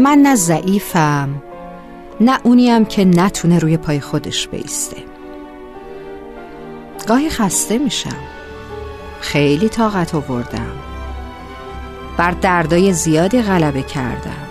من 0.00 0.18
نه 0.18 0.34
ضعیفم 0.34 1.42
نه 2.20 2.38
اونیم 2.42 2.84
که 2.84 3.04
نتونه 3.04 3.58
روی 3.58 3.76
پای 3.76 4.00
خودش 4.00 4.48
بیسته. 4.48 4.96
گاهی 7.08 7.30
خسته 7.30 7.78
میشم. 7.78 8.16
خیلی 9.20 9.68
طاقت 9.68 10.14
آوردم. 10.14 10.72
بر 12.16 12.30
دردای 12.30 12.92
زیادی 12.92 13.42
غلبه 13.42 13.82
کردم. 13.82 14.46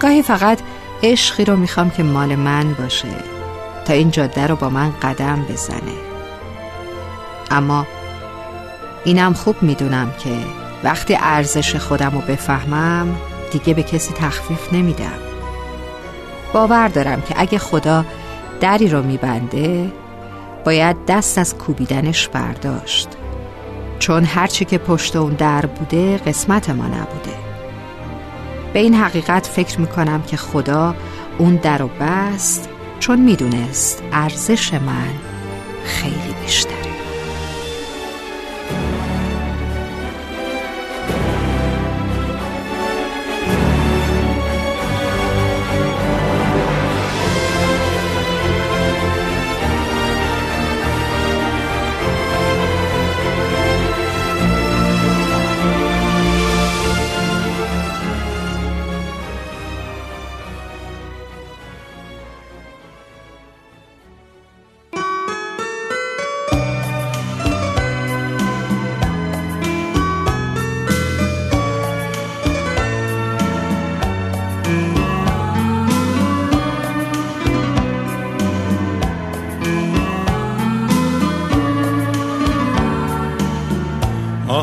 گاهی 0.00 0.22
فقط 0.22 0.58
عشقی 1.02 1.44
رو 1.44 1.56
می‌خوام 1.56 1.90
که 1.90 2.02
مال 2.02 2.36
من 2.36 2.74
باشه 2.74 3.08
تا 3.84 3.92
این 3.92 4.10
جاده 4.10 4.46
رو 4.46 4.56
با 4.56 4.70
من 4.70 4.90
قدم 5.02 5.46
بزنه. 5.50 5.98
اما 7.50 7.86
اینم 9.04 9.32
خوب 9.32 9.62
می‌دونم 9.62 10.12
که 10.18 10.30
وقتی 10.84 11.18
ارزش 11.20 11.76
خودم 11.76 12.10
رو 12.10 12.20
بفهمم 12.20 13.16
دیگه 13.52 13.74
به 13.74 13.82
کسی 13.82 14.14
تخفیف 14.14 14.72
نمیدم. 14.72 15.18
باور 16.52 16.88
دارم 16.88 17.20
که 17.20 17.34
اگه 17.36 17.58
خدا 17.58 18.04
دری 18.60 18.88
رو 18.88 19.02
میبنده 19.02 19.92
باید 20.64 20.96
دست 21.06 21.38
از 21.38 21.58
کوبیدنش 21.58 22.28
برداشت. 22.28 23.08
چون 23.98 24.24
هرچی 24.24 24.64
که 24.64 24.78
پشت 24.78 25.16
اون 25.16 25.32
در 25.32 25.66
بوده 25.66 26.16
قسمت 26.16 26.70
ما 26.70 26.86
نبوده. 26.86 27.36
به 28.72 28.78
این 28.78 28.94
حقیقت 28.94 29.46
فکر 29.46 29.80
می‌کنم 29.80 30.22
که 30.22 30.36
خدا 30.36 30.94
اون 31.38 31.56
در 31.56 31.82
و 31.82 31.90
بست 32.00 32.68
چون 33.00 33.20
می‌دونست 33.20 34.02
ارزش 34.12 34.74
من 34.74 35.14
خیلی 35.84 36.34
بیشتر 36.42 36.71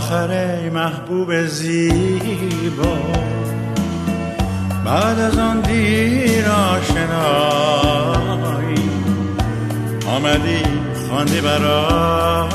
آخر 0.09 0.69
محبوب 0.69 1.45
زیبا. 1.45 2.97
بعد 4.85 5.19
از 5.19 5.37
آن 5.37 5.61
دیر 5.61 6.45
آشنایی 6.49 7.59
آمدی 10.07 10.63
خواندی 11.07 11.41
برایم. 11.41 12.49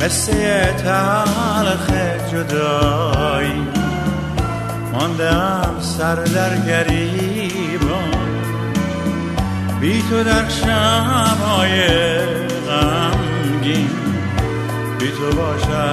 قصه 0.00 0.74
تلخ 0.78 1.90
جدایی 2.32 3.68
ماندم 4.92 5.74
سر 5.80 6.14
در 6.14 6.56
گریبان. 6.66 8.28
بی 9.80 10.02
تو 10.10 10.24
در 10.24 10.48
شبهای 10.48 11.47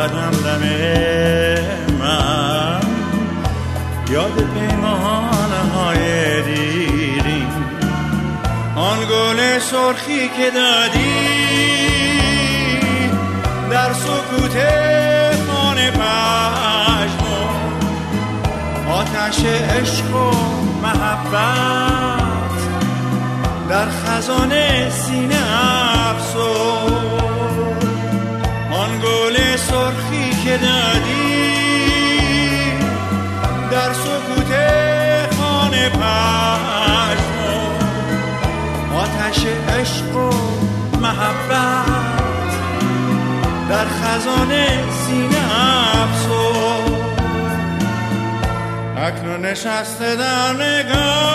باشد 0.07 0.17
همدم 0.17 0.63
من. 1.99 2.81
یاد 4.11 4.33
پیمان 4.33 5.51
های 5.75 6.41
دیرین. 6.41 7.47
آن 8.75 8.97
گل 8.99 9.59
سرخی 9.59 10.29
که 10.29 10.51
دادی. 10.51 11.45
در 13.71 13.93
سکوت 13.93 14.57
خانه 15.47 15.91
پشمان 15.91 17.09
آتش 18.89 19.45
عشق 19.45 20.15
و 20.15 20.31
محبت. 20.81 22.25
در 23.69 23.89
خزان 23.89 24.51
سینه 24.89 25.35
افسون 28.95 29.01
گل 29.01 29.55
سرخی 29.55 30.29
که 30.43 30.57
دادی 30.57 31.55
در 33.71 33.93
سکوت 33.93 34.51
خانه 35.37 35.89
پشم 35.89 37.35
آتش 38.95 39.45
عشق 39.79 40.15
و 40.15 40.29
محبت. 41.01 41.85
در 43.69 43.85
خزان 43.85 44.51
سینه 45.05 45.43
افسون. 46.03 46.95
اکنون 48.97 49.45
نشسته 49.45 50.15
در 50.15 50.53
نگاه 50.53 51.25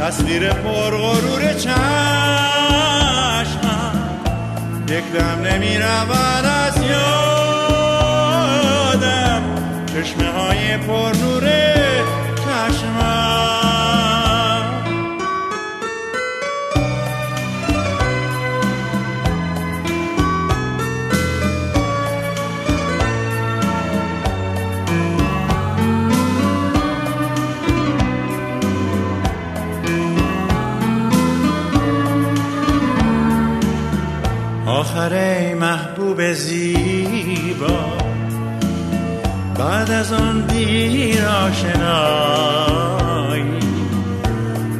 تصویر 0.00 0.52
پرغرور 0.52 1.52
چند 1.52 1.87
دم 5.14 5.42
نمی 5.42 5.78
رود 5.78 6.44
از 6.44 6.76
یادم. 6.82 7.42
چشمه 9.86 10.28
های 10.30 10.78
پر 10.78 11.12
نور 11.22 11.48
آخر 34.68 35.54
محبوب 35.54 36.32
زیبا. 36.32 37.98
بعد 39.58 39.90
از 39.90 40.12
آن 40.12 40.40
دیر 40.40 41.24
آشنایی 41.26 42.18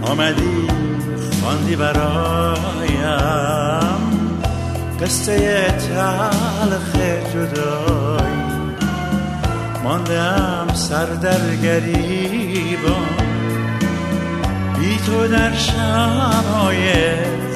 آمدی 0.03 0.69
خواندی 1.43 1.77
برایم. 1.77 2.69
قصه 5.01 5.65
تلخ 5.67 6.97
جدایی 7.35 8.39
ماندم 9.85 10.67
سر 10.75 11.07
در 11.07 11.57
گریبان. 11.63 13.09
بی 14.79 14.97
تو 15.07 15.29
در 15.29 15.55
شبهای 15.55 16.93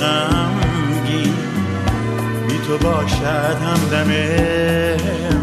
غم 0.01 0.62
تو 2.67 2.79
باشد 2.79 3.57
همدم 3.63 4.11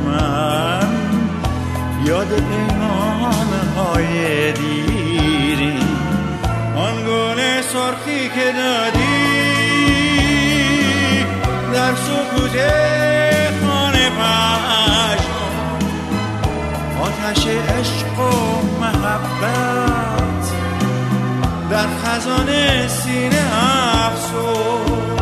من. 0.05 0.89
یاد 2.05 2.27
پیمان 2.27 3.51
های 3.75 4.51
دیری 4.51 5.79
آن 6.75 6.95
گل 7.07 7.61
سرخی 7.61 8.29
که 8.29 8.51
دادی. 8.57 9.39
در 11.73 11.95
سکوت 11.95 12.55
خانه 13.63 14.09
پشم 14.09 15.39
آتش 17.01 17.47
عشق 17.47 18.19
و 18.19 18.61
محبت. 18.81 20.45
در 21.69 21.87
خزان 22.03 22.47
سینه 22.87 23.43
افسون 24.05 25.18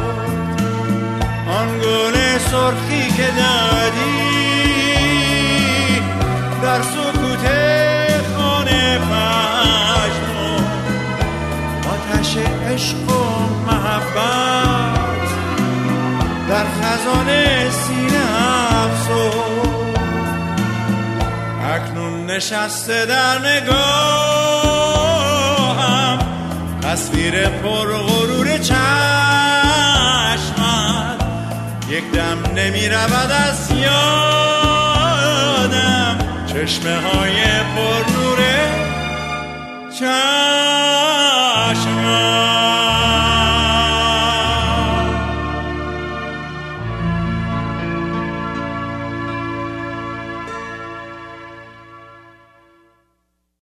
آن 1.57 1.79
گل 1.79 2.37
سرخی 2.37 3.11
که 3.17 3.27
دادی 3.37 4.27
در 6.63 6.81
سکوت 6.81 7.45
خانه 8.37 8.97
پشم 8.97 10.29
آتش 11.89 12.37
عشق 12.73 13.09
و 13.09 13.11
محبت 13.67 15.29
در 16.49 16.65
خزانه 16.65 17.69
سینه 17.69 18.25
افسون 18.81 19.57
نشسته 22.37 23.05
در 23.05 23.39
نگاهم 23.39 24.57
تصویر 26.81 27.49
پر 27.49 27.87
غرور 27.87 28.57
چشمت 28.57 29.46
یک 31.89 32.11
دم 32.11 32.51
نمی 32.55 32.89
رود 32.89 33.31
از 33.31 33.71
یادم. 33.71 33.97
چشمه 36.47 36.95
های 36.95 37.43
پر 37.75 38.11
نور 38.11 38.37
چشم 39.89 41.26